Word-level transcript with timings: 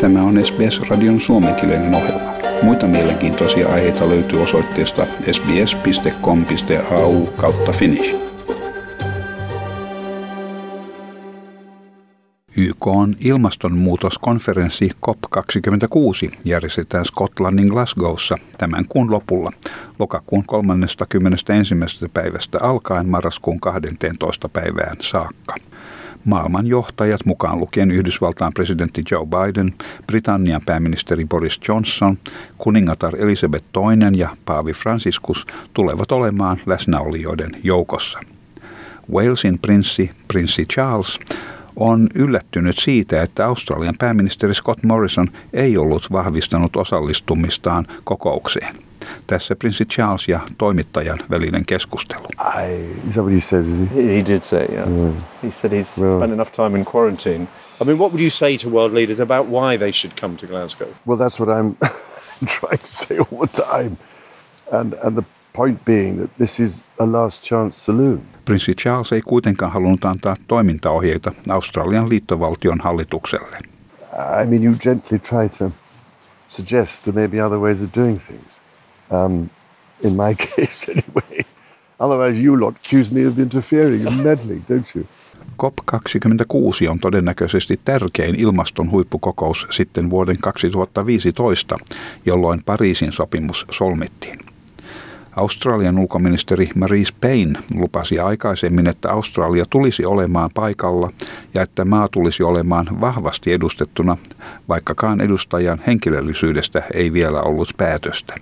Tämä 0.00 0.22
on 0.22 0.44
SBS-radion 0.44 1.20
suomenkielinen 1.20 1.94
ohjelma. 1.94 2.32
Muita 2.62 2.86
mielenkiintoisia 2.86 3.68
aiheita 3.68 4.08
löytyy 4.08 4.42
osoitteesta 4.42 5.06
sbs.com.au 5.32 7.26
kautta 7.26 7.72
finnish. 7.72 8.14
YK 12.56 12.86
on 12.86 13.14
ilmastonmuutoskonferenssi 13.20 14.90
COP26 15.06 16.36
järjestetään 16.44 17.04
Skotlannin 17.04 17.68
Glasgowssa 17.68 18.36
tämän 18.58 18.84
kuun 18.88 19.10
lopulla 19.10 19.52
lokakuun 19.98 20.44
31. 20.46 21.74
päivästä 22.14 22.58
alkaen 22.62 23.08
marraskuun 23.08 23.60
12. 23.60 24.48
päivään 24.48 24.96
saakka. 25.00 25.69
Maailman 26.24 26.66
johtajat, 26.66 27.24
mukaan 27.24 27.60
lukien 27.60 27.90
Yhdysvaltain 27.90 28.52
presidentti 28.54 29.02
Joe 29.10 29.26
Biden, 29.26 29.74
Britannian 30.06 30.60
pääministeri 30.66 31.24
Boris 31.24 31.60
Johnson, 31.68 32.18
kuningatar 32.58 33.16
Elisabeth 33.16 33.64
II 33.76 34.18
ja 34.18 34.36
Paavi 34.44 34.72
Franciscus 34.72 35.46
tulevat 35.74 36.12
olemaan 36.12 36.60
läsnäolijoiden 36.66 37.50
joukossa. 37.62 38.18
Walesin 39.12 39.58
prinssi, 39.58 40.10
prinssi 40.28 40.66
Charles, 40.66 41.20
on 41.76 42.06
yllättynyt 42.14 42.78
siitä, 42.78 43.22
että 43.22 43.46
Australian 43.46 43.94
pääministeri 43.98 44.54
Scott 44.54 44.82
Morrison 44.82 45.28
ei 45.52 45.76
ollut 45.76 46.12
vahvistanut 46.12 46.76
osallistumistaan 46.76 47.86
kokoukseen. 48.04 48.89
Tässä 49.26 49.56
prinssi 49.56 49.84
Charles 49.86 50.28
ja 50.28 50.40
toimittajan 50.58 51.18
välinen 51.30 51.66
keskustelu. 51.66 52.26
I, 52.40 52.74
is 53.08 53.14
that 53.14 53.24
what 53.24 53.34
he 53.34 53.40
says, 53.40 53.66
is 53.66 53.78
he? 53.78 54.02
He, 54.02 54.16
he 54.16 54.24
did 54.26 54.42
say, 54.42 54.66
yeah. 54.72 54.88
Yeah. 54.88 55.12
He 55.42 55.50
said 55.50 55.72
he's 55.72 55.98
Well- 56.02 56.16
spent 56.16 56.32
enough 56.32 56.52
time 56.52 56.78
in 56.78 56.84
quarantine. 56.84 57.48
I 57.82 57.84
mean, 57.84 57.98
what 57.98 58.12
would 58.12 58.20
you 58.20 58.30
say 58.30 58.56
to 58.58 58.68
world 58.70 58.92
leaders 58.92 59.20
about 59.20 59.46
why 59.48 59.78
they 59.78 59.92
should 59.92 60.12
come 60.20 60.36
to 60.36 60.46
Glasgow? 60.46 60.88
Well, 61.06 61.18
that's 61.18 61.40
what 61.40 61.58
I'm 61.58 61.74
trying 62.60 62.78
to 62.80 62.86
say 62.86 63.18
all 63.18 63.46
the 63.46 63.62
time. 63.62 63.96
And, 64.72 64.94
and 65.04 65.16
the 65.16 65.22
point 65.52 65.84
being 65.84 66.18
that 66.20 66.30
this 66.38 66.60
is 66.60 66.82
a 66.98 67.06
last 67.12 67.44
chance 67.44 67.84
saloon. 67.84 68.20
Prinssi 68.44 68.74
Charles 68.74 69.12
ei 69.12 69.22
kuitenkaan 69.22 69.72
halunnut 69.72 70.04
antaa 70.04 70.36
toimintaohjeita 70.48 71.32
Australian 71.48 72.08
liittovaltion 72.08 72.80
hallitukselle. 72.80 73.58
I 74.42 74.46
mean, 74.46 74.64
you 74.64 74.74
gently 74.84 75.18
try 75.18 75.48
to 75.58 75.70
suggest 76.48 77.04
there 77.04 77.14
may 77.14 77.28
be 77.28 77.46
other 77.46 77.58
ways 77.58 77.80
of 77.82 77.88
doing 77.96 78.18
things. 78.20 78.60
Um, 79.10 79.50
in 80.04 80.12
my 80.12 80.34
case, 80.46 80.92
anyway. 80.92 81.44
Otherwise, 82.00 82.40
you 82.42 82.60
lot 82.60 82.76
accuse 82.76 83.12
me 83.12 83.26
of 83.26 83.38
interfering 83.38 84.06
and 84.06 84.24
meddling, 84.24 84.64
don't 84.68 84.94
you? 84.94 85.06
COP26 85.62 86.88
on 86.90 86.98
todennäköisesti 86.98 87.80
tärkein 87.84 88.40
ilmaston 88.40 88.90
huippukokous 88.90 89.66
sitten 89.70 90.10
vuoden 90.10 90.36
2015, 90.40 91.76
jolloin 92.26 92.62
Pariisin 92.66 93.12
sopimus 93.12 93.66
solmittiin. 93.70 94.38
Australian 95.36 95.98
ulkoministeri 95.98 96.68
Marise 96.74 97.14
Payne 97.20 97.60
lupasi 97.74 98.18
aikaisemmin, 98.18 98.86
että 98.86 99.10
Australia 99.12 99.64
tulisi 99.70 100.04
olemaan 100.04 100.50
paikalla 100.54 101.10
ja 101.54 101.62
että 101.62 101.84
maa 101.84 102.08
tulisi 102.08 102.42
olemaan 102.42 102.86
vahvasti 103.00 103.52
edustettuna, 103.52 104.16
vaikkakaan 104.68 105.20
edustajan 105.20 105.80
henkilöllisyydestä 105.86 106.82
ei 106.94 107.12
vielä 107.12 107.42
ollut 107.42 107.68
päätöstä. 107.76 108.34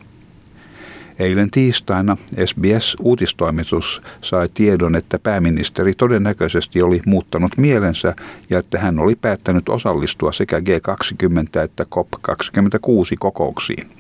Eilen 1.19 1.51
tiistaina 1.51 2.17
SBS-uutistoimitus 2.45 4.03
sai 4.21 4.49
tiedon, 4.55 4.97
että 4.97 5.19
pääministeri 5.19 5.95
todennäköisesti 5.95 6.83
oli 6.83 7.01
muuttanut 7.07 7.53
mielensä 7.57 8.15
ja 8.51 8.59
että 8.59 8.79
hän 8.79 8.99
oli 8.99 9.15
päättänyt 9.15 9.69
osallistua 9.69 10.33
sekä 10.33 10.59
G20 10.59 11.61
että 11.61 11.87
COP26 11.95 13.17
kokouksiin. 13.19 13.91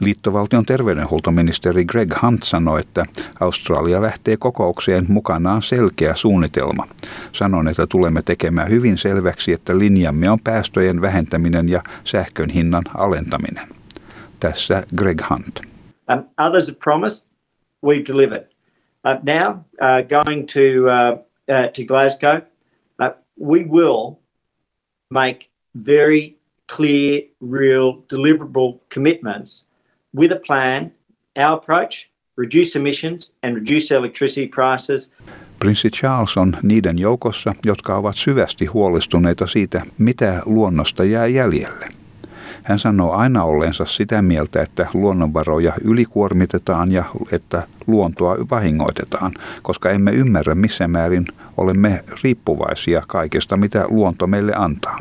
Liittovaltion 0.00 0.66
terveydenhuoltoministeri 0.66 1.84
Greg 1.84 2.12
Hunt 2.22 2.42
sanoi, 2.42 2.80
että 2.80 3.04
Australia 3.40 4.02
lähtee 4.02 4.36
kokoukseen 4.36 5.04
mukanaan 5.08 5.62
selkeä 5.62 6.14
suunnitelma. 6.14 6.88
Sanon, 7.32 7.68
että 7.68 7.86
tulemme 7.86 8.22
tekemään 8.22 8.70
hyvin 8.70 8.98
selväksi, 8.98 9.52
että 9.52 9.78
linjamme 9.78 10.30
on 10.30 10.38
päästöjen 10.44 11.00
vähentäminen 11.00 11.68
ja 11.68 11.82
sähkön 12.04 12.50
hinnan 12.50 12.84
alentaminen. 12.94 13.68
Tässä 14.40 14.84
Greg 14.96 15.20
Hunt. 15.30 15.71
Um, 16.12 16.26
others 16.38 16.66
have 16.66 16.78
promised, 16.78 17.24
we've 17.80 18.04
delivered. 18.04 18.46
Uh, 19.04 19.16
now, 19.22 19.64
uh, 19.80 20.02
going 20.02 20.46
to 20.46 20.88
uh, 20.90 21.68
Glasgow, 21.86 22.42
we 23.36 23.64
will 23.64 24.18
make 25.10 25.50
very 25.74 26.36
clear, 26.76 27.22
real, 27.40 28.04
deliverable 28.08 28.78
commitments 28.94 29.66
with 30.12 30.32
a 30.32 30.40
plan. 30.46 30.92
Our 31.36 31.56
approach: 31.56 32.10
reduce 32.36 32.78
emissions 32.78 33.32
and 33.42 33.56
reduce 33.56 33.90
electricity 33.90 34.48
prices. 34.48 35.10
Prinssi 35.58 35.90
Charles 35.90 36.36
on 36.36 36.56
niiden 36.62 36.98
joukossa, 36.98 37.54
jotka 37.64 37.96
ovat 37.96 38.16
syvästi 38.16 38.66
huolestuneita 38.66 39.46
siitä, 39.46 39.82
mitä 39.98 40.42
luonnosta 40.46 41.04
jää 41.04 41.26
jäljelle. 41.26 42.01
Hän 42.62 42.78
sanoo 42.78 43.12
aina 43.12 43.44
olleensa 43.44 43.86
sitä 43.86 44.22
mieltä, 44.22 44.62
että 44.62 44.86
luonnonvaroja 44.94 45.72
ylikuormitetaan 45.84 46.92
ja 46.92 47.04
että 47.32 47.66
luontoa 47.86 48.36
vahingoitetaan, 48.50 49.32
koska 49.62 49.90
emme 49.90 50.10
ymmärrä 50.10 50.54
missä 50.54 50.88
määrin 50.88 51.26
olemme 51.56 52.04
riippuvaisia 52.22 53.02
kaikesta, 53.06 53.56
mitä 53.56 53.84
luonto 53.88 54.26
meille 54.26 54.52
antaa. 54.56 54.98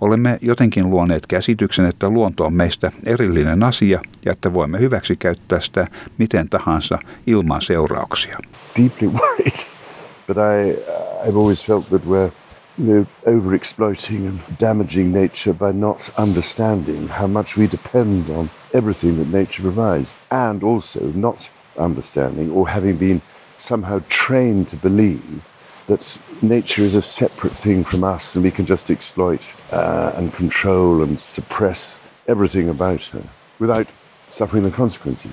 Olemme 0.00 0.38
jotenkin 0.40 0.90
luoneet 0.90 1.26
käsityksen, 1.26 1.86
että 1.86 2.08
luonto 2.08 2.44
on 2.44 2.54
meistä 2.54 2.92
erillinen 3.06 3.62
asia 3.62 4.00
ja 4.24 4.32
että 4.32 4.54
voimme 4.54 4.80
hyväksi 4.80 5.16
käyttää 5.16 5.60
sitä 5.60 5.86
miten 6.18 6.48
tahansa 6.48 6.98
ilman 7.26 7.62
seurauksia. 7.62 8.38
Deeply 8.78 9.08
worried. 9.08 9.66
But 10.26 10.36
I, 10.36 10.72
I've 11.28 11.36
always 11.36 11.66
felt 11.66 11.88
that 11.88 12.02
we're 12.06 12.43
you 12.78 12.84
know, 12.84 13.06
overexploiting 13.24 14.26
and 14.26 14.58
damaging 14.58 15.12
nature 15.12 15.52
by 15.52 15.72
not 15.72 16.10
understanding 16.18 17.08
how 17.08 17.26
much 17.26 17.56
we 17.56 17.66
depend 17.66 18.30
on 18.30 18.50
everything 18.72 19.16
that 19.18 19.28
nature 19.28 19.62
provides, 19.62 20.14
and 20.30 20.62
also 20.62 21.00
not 21.12 21.50
understanding 21.78 22.50
or 22.50 22.68
having 22.68 22.96
been 22.96 23.20
somehow 23.58 24.00
trained 24.08 24.68
to 24.68 24.76
believe 24.76 25.42
that 25.86 26.18
nature 26.42 26.82
is 26.82 26.94
a 26.94 27.02
separate 27.02 27.52
thing 27.52 27.84
from 27.84 28.04
us 28.04 28.34
and 28.34 28.44
we 28.44 28.50
can 28.50 28.66
just 28.66 28.90
exploit 28.90 29.52
uh, 29.72 30.12
and 30.16 30.32
control 30.34 31.02
and 31.02 31.20
suppress 31.20 32.00
everything 32.26 32.68
about 32.68 33.02
her 33.06 33.22
without 33.58 33.86
suffering 34.28 34.64
the 34.64 34.70
consequences. 34.70 35.30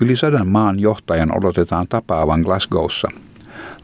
Yli 0.00 0.16
sadan 0.16 0.48
maan 0.48 0.78
johtajan 0.78 1.36
odotetaan 1.36 1.86
tapaavan 1.88 2.40
Glasgowssa. 2.40 3.08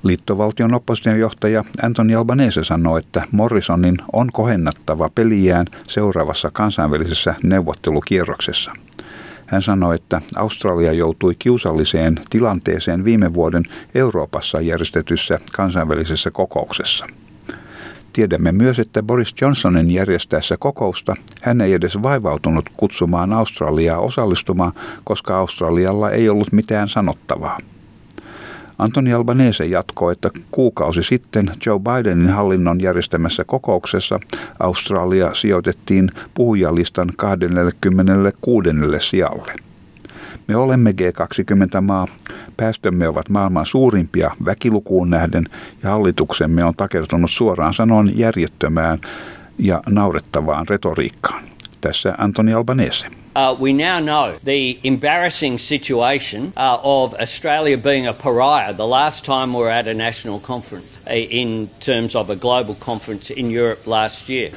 Liittovaltion 0.02 0.74
opposition 0.74 1.18
johtaja 1.18 1.64
Anthony 1.82 2.14
Albanese 2.14 2.64
sanoi, 2.64 2.98
että 2.98 3.22
Morrisonin 3.32 3.98
on 4.12 4.32
kohennattava 4.32 5.10
peliään 5.14 5.66
seuraavassa 5.88 6.50
kansainvälisessä 6.50 7.34
neuvottelukierroksessa. 7.42 8.72
Hän 9.46 9.62
sanoi, 9.62 9.94
että 9.94 10.22
Australia 10.36 10.92
joutui 10.92 11.34
kiusalliseen 11.38 12.20
tilanteeseen 12.30 13.04
viime 13.04 13.34
vuoden 13.34 13.62
Euroopassa 13.94 14.60
järjestetyssä 14.60 15.38
kansainvälisessä 15.52 16.30
kokouksessa. 16.30 17.06
Tiedämme 18.12 18.52
myös, 18.52 18.78
että 18.78 19.02
Boris 19.02 19.34
Johnsonin 19.40 19.90
järjestäessä 19.90 20.56
kokousta 20.56 21.14
hän 21.40 21.60
ei 21.60 21.72
edes 21.72 22.02
vaivautunut 22.02 22.70
kutsumaan 22.76 23.32
Australiaa 23.32 23.98
osallistumaan, 23.98 24.72
koska 25.04 25.36
Australialla 25.38 26.10
ei 26.10 26.28
ollut 26.28 26.52
mitään 26.52 26.88
sanottavaa. 26.88 27.58
Antoni 28.78 29.12
Albanese 29.12 29.66
jatkoi, 29.66 30.12
että 30.12 30.30
kuukausi 30.50 31.02
sitten 31.02 31.50
Joe 31.66 31.78
Bidenin 31.78 32.28
hallinnon 32.28 32.80
järjestämässä 32.80 33.44
kokouksessa 33.44 34.18
Australia 34.60 35.34
sijoitettiin 35.34 36.10
puhujalistan 36.34 37.08
26. 37.16 38.68
sijalle. 39.00 39.52
Me 40.48 40.56
olemme 40.56 40.90
G20-maa, 40.90 42.06
päästömme 42.56 43.08
ovat 43.08 43.28
maailman 43.28 43.66
suurimpia 43.66 44.30
väkilukuun 44.44 45.10
nähden 45.10 45.44
ja 45.82 45.90
hallituksemme 45.90 46.64
on 46.64 46.74
takertunut 46.76 47.30
suoraan 47.30 47.74
sanoen 47.74 48.18
järjettömään 48.18 48.98
ja 49.58 49.82
naurettavaan 49.90 50.68
retoriikkaan. 50.68 51.44
Tässä 51.80 52.14
Antoni 52.18 52.52
Albanese. 52.52 53.06
Uh, 53.36 53.52
we 53.52 53.74
now 53.74 54.00
know 54.00 54.34
the 54.44 54.80
embarrassing 54.82 55.58
situation 55.58 56.54
uh, 56.56 56.78
of 56.82 57.12
Australia 57.16 57.76
being 57.76 58.06
a 58.06 58.14
pariah 58.14 58.72
the 58.72 58.86
last 58.86 59.26
time 59.26 59.52
we 59.52 59.60
were 59.60 59.68
at 59.68 59.86
a 59.86 59.92
national 59.92 60.40
conference 60.40 60.98
uh, 61.06 61.12
in 61.12 61.68
terms 61.78 62.16
of 62.16 62.30
a 62.30 62.34
global 62.34 62.74
conference 62.76 63.28
in 63.28 63.50
Europe 63.50 63.86
last 63.86 64.30
year. 64.30 64.50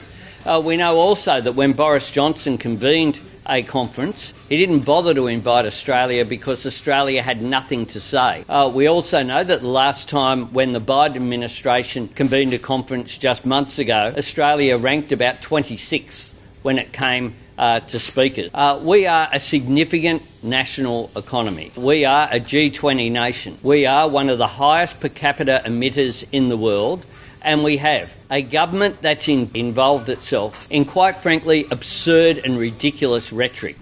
Uh, 0.46 0.62
we 0.64 0.78
know 0.78 0.96
also 0.96 1.42
that 1.42 1.56
when 1.56 1.74
Boris 1.74 2.10
Johnson 2.10 2.58
convened 2.58 3.20
a 3.50 3.64
conference. 3.64 4.32
He 4.48 4.58
didn't 4.58 4.82
bother 4.82 5.14
to 5.16 5.26
invite 5.26 5.66
Australia 5.66 6.24
because 6.24 6.68
Australia 6.68 7.24
had 7.24 7.42
nothing 7.42 7.88
to 7.88 8.00
say. 8.00 8.46
Uh, 8.48 8.72
we 8.74 8.86
also 8.86 9.24
know 9.24 9.44
that 9.44 9.62
the 9.62 9.68
last 9.68 10.08
time 10.08 10.54
when 10.54 10.72
the 10.72 10.80
Biden 10.80 11.16
administration 11.16 12.10
convened 12.10 12.54
a 12.54 12.60
conference 12.60 13.18
just 13.18 13.48
months 13.48 13.80
ago, 13.80 14.14
Australia 14.16 14.78
ranked 14.78 15.12
about 15.12 15.42
26 15.42 16.36
when 16.62 16.80
it 16.80 16.92
came 16.92 17.34
uh, 17.58 17.80
to 17.82 18.00
speakers. 18.00 18.50
Uh, 18.54 18.80
we 18.82 19.06
are 19.06 19.28
a 19.34 19.40
significant 19.40 20.22
national 20.42 21.10
economy. 21.16 21.72
We 21.76 22.06
are 22.06 22.28
a 22.32 22.40
G20 22.40 23.12
nation. 23.12 23.58
We 23.64 23.86
are 23.86 24.08
one 24.08 24.30
of 24.30 24.38
the 24.38 24.48
highest 24.48 25.00
per 25.00 25.10
capita 25.10 25.62
emitters 25.66 26.26
in 26.32 26.50
the 26.50 26.58
world. 26.58 27.06
And 27.42 27.64
we 27.64 27.78
have 27.78 28.10
a 28.30 28.42
government 28.42 29.02
that's 29.02 29.28
in, 29.30 29.50
involved 29.54 30.10
itself 30.10 30.68
in, 30.70 30.86
quite 30.86 31.18
frankly, 31.18 31.66
absurd 31.72 32.42
and 32.46 32.60
ridiculous 32.60 33.32
rhetoric. 33.32 33.76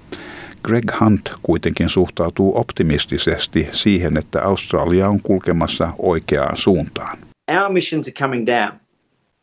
Greg 0.63 0.91
Hunt 0.91 1.31
kuitenkin 1.43 1.89
suhtautuu 1.89 2.57
optimistisesti 2.57 3.67
siihen, 3.71 4.17
että 4.17 4.41
Australia 4.41 5.09
on 5.09 5.19
kulkemassa 5.23 5.93
oikeaan 5.97 6.57
suuntaan. 6.57 7.17
Our 7.47 7.65
emissions 7.69 8.07
are 8.07 8.27
coming 8.27 8.45
down. 8.45 8.79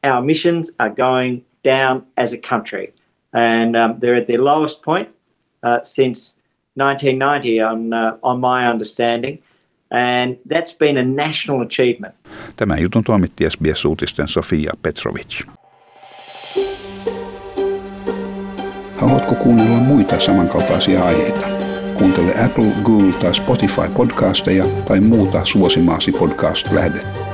Our 0.04 0.18
emissions 0.18 0.74
are 0.78 0.94
going 0.94 1.44
down 1.64 2.06
as 2.16 2.32
a 2.32 2.48
country. 2.48 2.94
And 3.34 3.76
um, 3.76 4.00
they're 4.00 4.20
at 4.20 4.26
their 4.26 4.44
lowest 4.44 4.82
point 4.82 5.08
uh, 5.62 5.80
since 5.82 6.36
1990 6.76 7.62
on, 7.62 7.92
uh, 7.92 8.18
on 8.22 8.40
my 8.40 8.70
understanding. 8.70 9.42
And 9.90 10.36
that's 10.48 10.76
been 10.78 10.96
a 10.98 11.26
national 11.26 11.62
achievement. 11.62 12.14
Tämän 12.56 12.82
jutun 12.82 13.04
toimitti 13.04 13.50
SBS-uutisten 13.50 14.28
Sofia 14.28 14.72
Petrovic. 14.82 15.46
Haluatko 18.96 19.34
kuunnella 19.34 19.76
muita 19.76 20.20
samankaltaisia 20.20 21.04
aiheita? 21.04 21.46
Kuuntele 21.98 22.44
Apple, 22.44 22.70
Google 22.82 23.12
tai 23.12 23.34
Spotify 23.34 23.88
podcasteja 23.96 24.64
tai 24.64 25.00
muuta 25.00 25.44
suosimaasi 25.44 26.12
podcast-lähdettä. 26.12 27.33